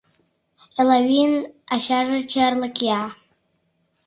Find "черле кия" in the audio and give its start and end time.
2.31-3.03